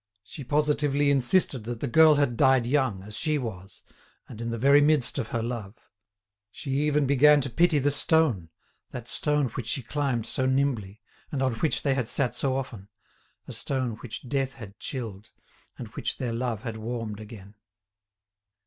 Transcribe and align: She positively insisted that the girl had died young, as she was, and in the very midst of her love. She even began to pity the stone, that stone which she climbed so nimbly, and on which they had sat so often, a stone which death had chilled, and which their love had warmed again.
She 0.23 0.43
positively 0.43 1.11
insisted 1.11 1.63
that 1.65 1.79
the 1.79 1.85
girl 1.87 2.15
had 2.15 2.35
died 2.35 2.65
young, 2.65 3.03
as 3.03 3.15
she 3.15 3.37
was, 3.37 3.83
and 4.27 4.41
in 4.41 4.49
the 4.49 4.57
very 4.57 4.81
midst 4.81 5.19
of 5.19 5.27
her 5.27 5.43
love. 5.43 5.75
She 6.49 6.71
even 6.71 7.05
began 7.05 7.39
to 7.41 7.51
pity 7.51 7.77
the 7.77 7.91
stone, 7.91 8.49
that 8.89 9.07
stone 9.07 9.49
which 9.49 9.67
she 9.67 9.83
climbed 9.83 10.25
so 10.25 10.47
nimbly, 10.47 11.01
and 11.31 11.43
on 11.43 11.53
which 11.57 11.83
they 11.83 11.93
had 11.93 12.07
sat 12.07 12.33
so 12.33 12.55
often, 12.55 12.89
a 13.47 13.53
stone 13.53 13.97
which 13.97 14.27
death 14.27 14.53
had 14.53 14.79
chilled, 14.79 15.29
and 15.77 15.89
which 15.89 16.17
their 16.17 16.33
love 16.33 16.63
had 16.63 16.77
warmed 16.77 17.19
again. 17.19 17.53